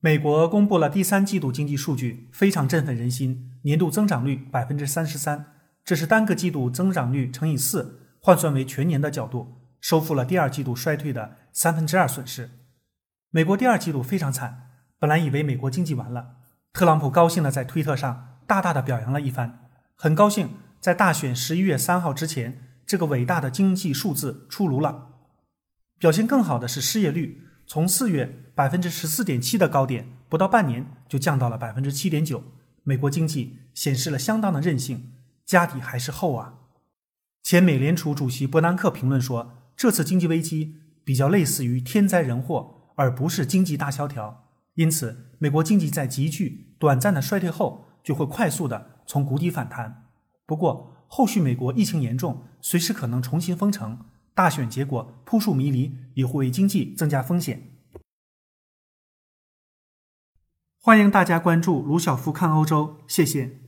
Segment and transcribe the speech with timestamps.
[0.00, 12.48] 美国公布了第三季度经济数据，非常振奋人心，年度增长率百分之三十三，这是单个季度增长率乘以四，换算为全年的角度，收复了第二季度衰退的三分之二损失。
[13.30, 14.68] 美国第二季度非常惨，
[15.00, 16.36] 本来以为美国经济完了，
[16.72, 25.08] 特朗普高兴的在推特上大大的表扬了一番，很高兴在大选十一月三号之前，这个伟大的经济数字出炉了。
[25.98, 32.42] 表现更好的是失业率，从四月百分之十四点七的高点，不到半年就降到了百分之七点九。
[32.82, 35.12] 美国经济显示了相当的韧性，
[35.44, 36.54] 家底还是厚啊。
[37.42, 42.74] 前美联储主席伯南克评论说，这次经济危机比较类似于天灾人祸。
[42.98, 50.08] 而不是经济大萧条，因此美国经济在急剧短暂的衰退后，就会快速的从谷底反弹。
[50.44, 54.00] 不过，后续美国疫情严重，随时可能重新封城，
[54.34, 57.78] 大选结果扑朔迷离，也会为经济增加风险。
[60.80, 63.67] 欢迎大家关注卢晓夫看欧洲，谢谢。